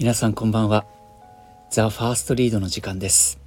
[0.00, 0.86] 皆さんこんばんは。
[1.70, 3.38] ザ・ファーストリードの時間です。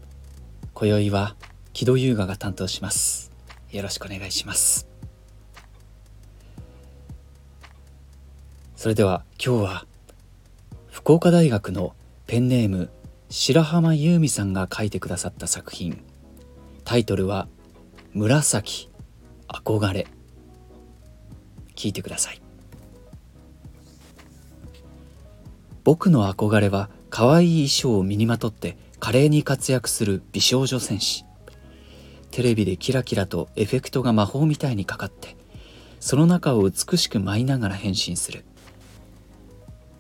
[0.75, 1.35] 今宵は
[1.73, 3.31] 木戸優雅が担当します。
[3.71, 4.87] よろしくお願いします。
[8.75, 9.85] それでは今日は
[10.91, 11.95] 福岡大学の
[12.27, 12.91] ペンネーム
[13.31, 16.03] 白浜優美さんが書いてくださった作品。
[16.83, 17.47] タイトルは
[18.13, 18.91] 紫
[19.47, 20.05] 憧れ。
[21.75, 22.42] 聞いてください。
[25.83, 31.25] 僕の憧れは可愛い衣装を身にまとって華麗に活躍する美少女戦士。
[32.31, 35.35] テレビでキラキラとエフェクトが魔法みたいにかかって
[35.99, 38.43] その中を美しく舞いながら変身する。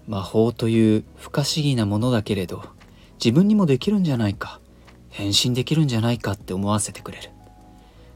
[0.07, 2.63] 魔法という不可思議なものだけれど
[3.23, 4.59] 自分にもできるんじゃないか
[5.09, 7.29] 変身できるんじゃないかって思わせてくれる。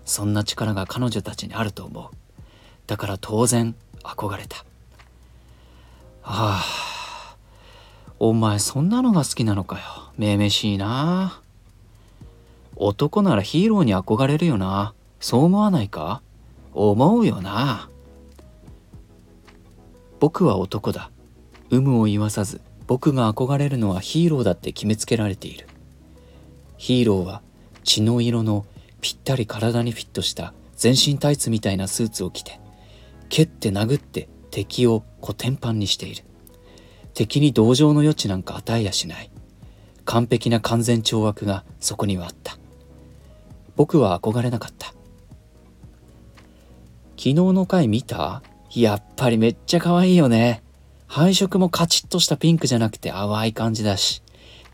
[0.03, 2.09] そんな力が彼女たちにあると思う。
[2.87, 4.65] だから当然憧れた。
[6.23, 6.76] ああ
[8.19, 9.83] お前そんなのが好きなのかよ。
[10.17, 11.41] めめしいな。
[12.75, 14.93] 男ならヒーローに憧れるよな。
[15.19, 16.21] そう思わないか？
[16.73, 17.89] 思うよな。
[20.19, 21.11] 僕は男だ。
[21.69, 25.67] 有無を言わさず、僕が憧れるのはヒーローだって決めつけられている。
[26.77, 27.41] ヒーローは
[27.83, 28.65] 血の色の
[29.01, 32.59] ぴったり体にフィットした全身タイツみたいなスーツを着て、
[33.29, 36.23] 蹴って殴って敵をコテンパンにしている。
[37.17, 39.31] 敵に同情の余地なんか与えやしない。
[40.05, 42.59] 完璧な完全懲悪がそこにはあった。
[43.75, 44.93] 僕は憧れなかった。
[47.17, 48.43] 昨日の回見た？
[48.69, 50.61] やっぱりめっちゃ可愛いよね。
[51.07, 54.21] 配色もカチッとしたピンクじゃなくて淡い感じだし。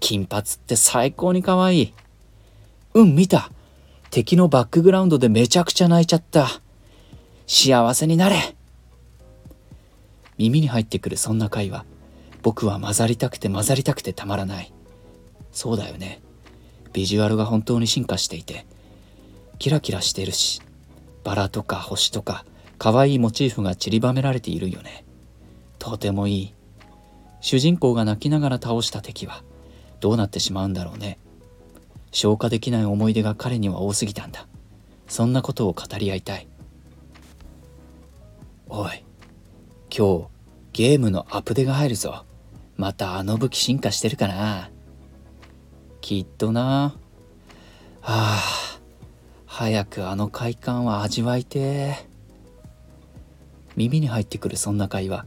[0.02, 1.94] 金髪って最高に可愛い。
[2.94, 3.52] うん見た。
[4.10, 6.50] 敵のバックグラウンドでめちゃくちゃ泣いちゃった。
[7.48, 8.54] 幸せになれ。
[10.38, 11.86] 耳に入ってくるそんな会話
[12.44, 14.72] 僕は混ざりたくて混ざりたくてたまらない。
[15.52, 16.22] そうだよね。
[16.92, 18.68] ビジュアルが本当に進化していて
[19.58, 20.62] キラキラしてるし
[21.24, 22.46] バラとか星とか
[22.78, 25.06] 可愛いモチーフが散りばめられているよね。
[25.80, 26.54] とてもいい。
[27.42, 29.44] 主人公が泣きながら倒した敵は
[30.02, 31.18] どうなってしまうんだろうね。
[32.12, 34.48] 消化できない思い出が彼には多すぎたんだ。
[35.08, 36.48] そんなことを語り合いたい。
[38.68, 39.04] おい
[39.96, 40.26] 今日
[40.74, 42.26] ゲームのアップデが入るぞ。
[42.78, 44.70] またあの武器進化してるかな。
[46.02, 46.96] きっとな。
[48.02, 48.80] はあ
[49.46, 51.96] 早くあの快感は味わいて。
[53.76, 55.26] 耳に入ってくるそんな会話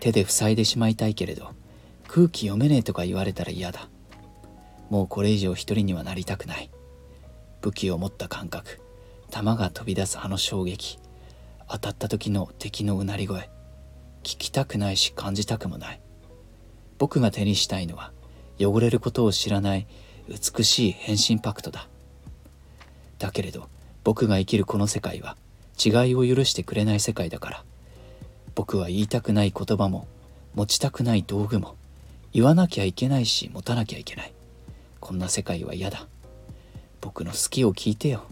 [0.00, 1.50] 手で塞いでしまいたいけれど
[2.08, 3.88] 空気読めねえとか言われたら嫌だ。
[4.90, 6.70] もうこれ以上一人にはなりたくない。
[7.60, 8.80] 武器を持った感覚
[9.30, 10.98] 弾が飛び出すあの衝撃
[11.68, 13.48] 当たった時の敵のうなり声
[14.22, 16.00] 聞きたくないし感じたくもない。
[17.04, 18.12] 僕が手にしたいのは
[18.58, 19.86] 汚れることを知らない
[20.26, 21.86] 美しい変身パクトだ。
[23.18, 23.68] だけれど
[24.04, 25.36] 僕が生きるこの世界は
[25.78, 27.64] 違いを許してくれない世界だから。
[28.54, 30.08] 僕は言いたくない言葉も
[30.54, 31.76] 持ちたくない道具も
[32.32, 34.32] 言わなきゃいけないし持たなきゃいけない。
[34.98, 36.08] こんな世界は嫌だ。
[37.02, 38.24] 僕の好きを聞いてよ。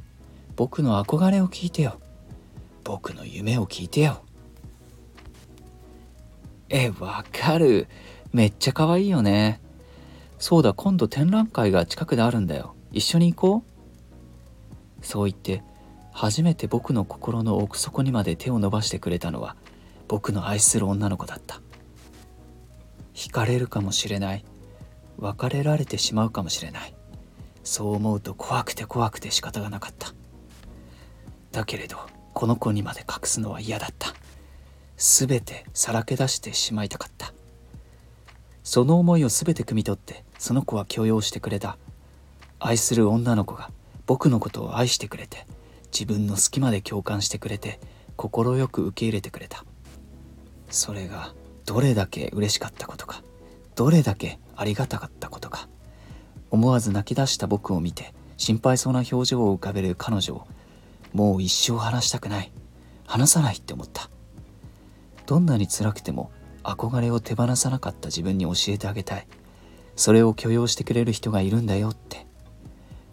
[0.56, 2.00] 僕の憧れを聞いてよ。
[2.84, 4.22] 僕の夢を聞いてよ。
[6.70, 7.86] えわかる。
[8.32, 9.60] めっちゃ可愛いよね。
[10.38, 12.74] そうだ、今度展覧会が近くであるんだよ。
[12.90, 13.64] 一緒に行こ
[15.00, 15.62] うそう言って、
[16.12, 19.56] 初めて僕の心の奥底にまで手を伸ばしてくれたのは、
[20.08, 21.60] 僕の愛する女の子だった。
[23.14, 24.44] 惹かれるかもしれない。
[25.18, 26.94] 別れられてしまうかもしれない。
[27.64, 30.12] そう思うと怖くて怖くて仕方がなかった。
[31.52, 31.98] だけれど、
[32.34, 34.14] この子にまで隠すのは嫌だった。
[34.96, 37.31] すべてさらけ出してしまいたかった。
[38.72, 41.76] その思いを全て汲み取ってその子は許容してくれた。
[42.58, 43.70] 愛する女の子が
[44.06, 45.46] 僕のことを愛してくれて
[45.92, 47.80] 自分の隙間で共感してくれて
[48.16, 48.32] 快
[48.68, 49.66] く受け入れてくれた。
[50.70, 51.34] それが
[51.66, 53.22] どれだけ嬉しかったことか
[53.74, 55.68] どれだけありがたかったことか
[56.50, 60.46] 思わず泣き出した僕を見て心配そうな表情を浮かべる彼女を
[61.12, 62.50] もう一生話したくない。
[63.04, 64.08] 話さないって思った。
[65.26, 69.26] どんなに辛くても憧れを手放さなかった自分に教えてあげたい。
[69.96, 72.26] それを許容してくれる人がいるんだよって。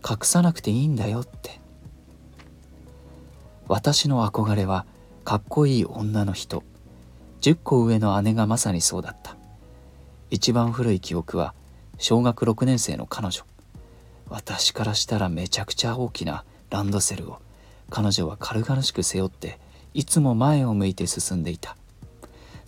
[0.07, 1.59] 隠さなくていいんだよって。
[3.67, 4.85] 私の憧れは
[5.25, 6.63] かっこいい女の人。
[7.41, 9.35] 10個上の姉がまさにそうだった。
[10.29, 11.53] 一番古い記憶は
[11.97, 13.43] 小学6年生の彼女。
[14.29, 17.39] 私からしたらめちゃくちゃ大きなランドセルを
[17.89, 19.59] 彼女は軽々しく背負って
[19.93, 21.75] いつも前を向いて進んでいた。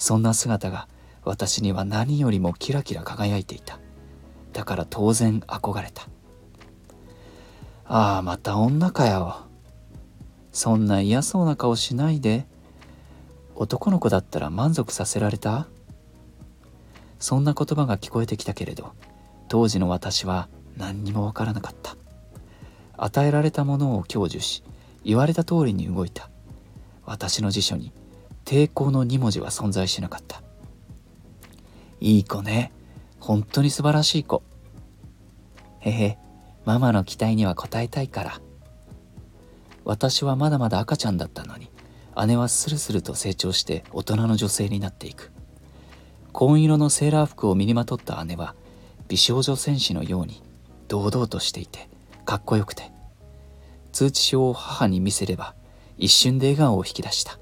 [0.02, 0.88] そんな姿が
[1.24, 3.80] 私には何よりもキラキラ輝いていた。
[4.52, 6.08] だから当然憧れた。
[7.86, 9.46] ああまた女かよ。
[10.52, 12.48] そんな嫌そうな顔しないで。
[13.54, 15.68] 男の子だったら満足させられた？
[17.20, 18.94] そんな言葉が聞こえてきたけれど
[19.50, 21.96] 当時の私は何にもわからなかった。
[22.98, 24.64] 与えられたものを享受し
[25.04, 26.32] 言われた通りに動いた。
[27.06, 27.94] 私の辞書に
[28.52, 30.44] 抵抗の2文字は存在しなかった。
[32.02, 32.74] いい子ね。
[33.18, 34.44] 本当に素晴らしい子。
[35.80, 36.18] へへ。
[36.66, 38.42] ママの期待には応えたいから。
[39.86, 41.70] 私はまだまだ赤ちゃんだったのに
[42.28, 45.32] 姉はスルスルと成長して大人の女性になっていく。
[46.34, 48.56] 紺色のセーラー服を身にまとった姉は
[49.08, 50.44] 美少女戦士のように
[50.90, 51.90] 堂々としていて
[52.26, 52.92] かっこよくて。
[53.94, 55.56] 通知表を母に見せれば
[55.98, 57.41] 一瞬で笑顔を引き出した。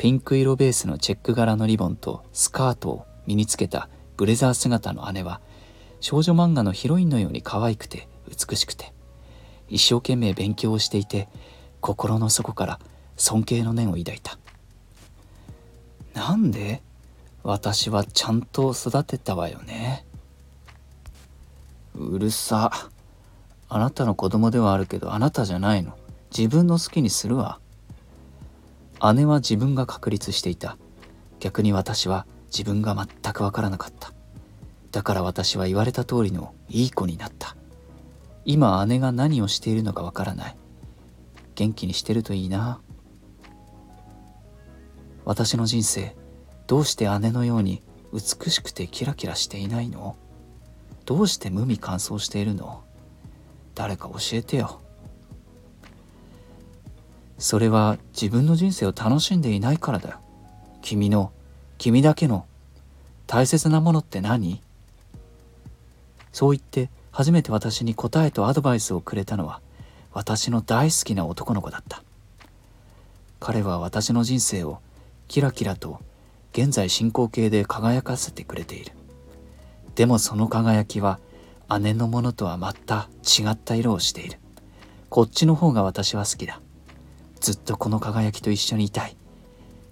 [0.00, 5.42] ピンク色ベースのチェック柄のリボンとスカートを身につけたブレザー姿の姉は
[6.00, 8.94] 少女漫画のヒロインのように可愛くて美しくて。
[9.68, 11.28] 一生懸命勉強をしていて
[11.82, 12.80] 心の底から
[13.18, 14.38] 尊敬の念を抱いた。
[16.14, 16.80] なんで
[17.42, 20.06] 私はちゃんと育てたわよね。
[21.94, 22.88] うるさ。
[23.68, 25.98] あなたの子供ではあるけどあなたじゃないの。
[26.34, 27.59] 自分の好きにするわ。
[29.14, 30.76] 姉は自分が確立していた。
[31.38, 34.12] 逆に私は自分が全くわからなかった。
[34.92, 37.56] だから私は言われた通りのいい子になった。
[38.44, 40.56] 今姉が何をしているのかわからない。
[41.54, 42.80] 元気にしてるといいな。
[45.24, 46.16] 私の人生
[46.66, 47.82] どうして姉のように
[48.12, 50.16] 美しくてキラキラしていないの？
[51.04, 52.82] どうして無味乾燥しているの？
[53.74, 54.80] 誰か教えてよ。
[57.40, 60.18] それは自分の人生を楽しんでいないからだよ。
[60.82, 61.32] 君の
[61.78, 62.46] 君だけの
[63.26, 64.62] 大切なものって何？
[66.32, 69.60] そう言って初めて私に答えとアドバイスをくれたのは
[70.12, 72.02] 私の大好きな男の子だった。
[73.40, 74.80] 彼は私の人生を
[75.26, 75.98] キラキラと
[76.52, 78.92] 現在進行形で輝かせてくれている。
[79.94, 81.18] でもその輝きは
[81.80, 84.38] 姉のものとはまた違った色をしている。
[85.08, 86.60] こっちの方が私は好きだ。
[87.40, 89.16] ずっとこの輝きと一緒にいたい。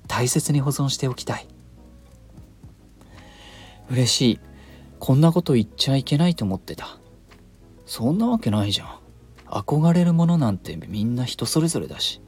[0.06, 1.46] 大切に保存しておきたい。
[3.90, 4.40] 嬉しい。
[4.98, 6.98] こんなこと言っちゃいけないと思ってた。
[7.86, 8.98] そんなわけないじゃん。
[9.46, 12.20] 憧れるものなんてみんな人それぞれだし。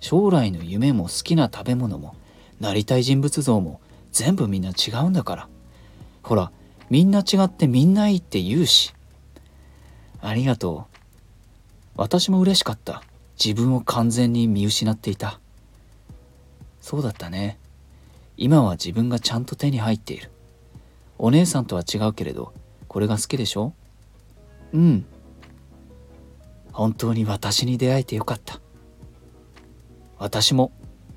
[0.00, 2.14] 将来の夢も好きな食べ物も
[2.60, 3.80] なりたい人物像も
[4.12, 5.48] 全部みんな違うんだから。
[6.22, 6.50] ほら
[6.88, 8.94] みんな違ってみんないいって言うし。
[10.20, 10.96] ありがとう。
[11.96, 13.02] 私も嬉しかった。
[13.42, 15.40] 自分を完全に見失っていた。
[16.80, 17.58] そうだったね。
[18.36, 20.30] 今は自分がちゃんと手に入っている。
[21.18, 22.52] お姉さんとは違うけれど
[22.88, 23.72] これが好きでしょ？
[24.72, 25.06] うん。
[26.72, 28.60] 本当に私に出会えてよかった。
[30.18, 30.72] 私も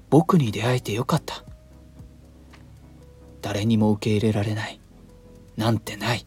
[0.10, 1.44] 僕に出会えてよかった。
[3.42, 4.80] 誰にも受け入れられない。
[5.58, 6.26] なんてない。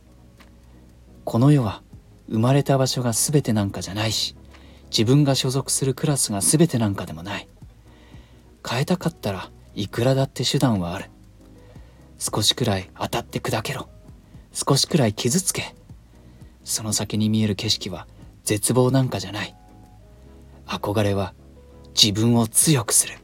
[1.24, 1.82] この世は
[2.28, 4.36] 生まれた場所が全てなんかじゃないし。
[4.92, 7.48] 自分が所属するクラスが全てなんかでもない。
[8.68, 11.06] 変えたかったらいくらだって手段はある。
[12.18, 13.88] 少しくらい当たって砕けろ。
[14.52, 15.74] 少しくらい傷つけ。
[16.62, 18.06] その先に見える景色は
[18.44, 19.56] 絶望なんかじゃない。
[20.66, 21.32] 憧れは
[21.94, 23.14] 自分を強くする。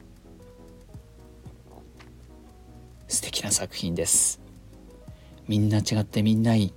[3.07, 4.41] 素敵な作品です。
[5.47, 6.73] みんな違ってみんないい。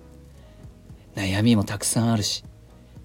[1.15, 2.45] 悩みもたくさんあるし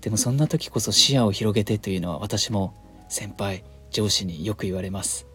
[0.07, 2.73] でもそんな時こそ視野を広げてというのは私も
[3.09, 5.27] 先輩上司によく言われます。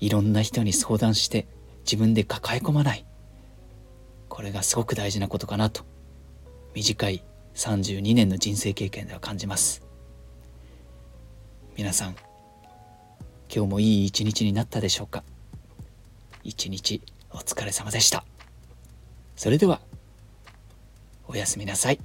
[0.00, 1.46] いろんな人に相談して
[1.84, 3.04] 自分で抱え込まない。
[4.30, 5.84] これがすごく大事なことかなと。
[6.72, 7.22] 短い
[7.54, 9.82] 32年の人生経験では感じます。
[11.76, 12.16] 皆さん
[13.54, 15.22] 今日もいい一日になったでしょうか？
[16.44, 18.24] 一日お疲れ様でした。
[19.36, 19.82] それでは
[21.28, 22.00] おやすみなさい。